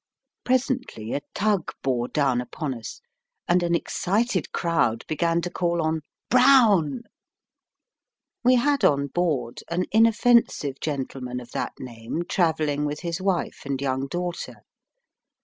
Presently 0.43 1.13
a 1.13 1.21
tug 1.35 1.73
bore 1.83 2.07
down 2.07 2.41
upon 2.41 2.73
us, 2.73 3.01
and 3.47 3.61
an 3.61 3.75
excited 3.75 4.51
crowd 4.51 5.05
began 5.07 5.41
to 5.43 5.51
call 5.51 5.79
on" 5.79 6.01
Brown!" 6.31 7.03
We 8.43 8.55
had 8.55 8.83
on 8.83 9.09
board 9.13 9.59
an 9.69 9.85
inoffensive 9.91 10.79
gentleman 10.79 11.39
of 11.39 11.51
that 11.51 11.73
name 11.77 12.23
travelling 12.27 12.83
with 12.83 13.01
his 13.01 13.21
wife 13.21 13.61
and 13.63 13.79
young 13.79 14.07
daughter. 14.07 14.63